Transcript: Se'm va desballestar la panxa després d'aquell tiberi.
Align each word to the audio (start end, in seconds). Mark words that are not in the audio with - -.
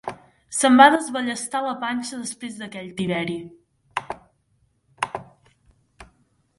Se'm 0.59 0.79
va 0.81 0.87
desballestar 0.93 1.61
la 1.65 1.75
panxa 1.83 2.19
després 2.23 2.57
d'aquell 2.63 2.89
tiberi. 3.03 3.39